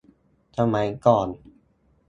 [0.57, 1.27] สมัยก่อน